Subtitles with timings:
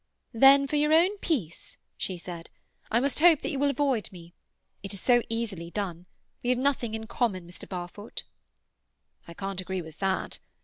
[0.33, 2.49] "Then, for your own peace," she said,
[2.89, 4.33] "I must hope that you will avoid me.
[4.81, 6.07] It is so easily done.
[6.41, 7.69] We have nothing in common, Mr.
[7.69, 8.23] Barfoot."
[9.27, 10.39] "I can't agree with that.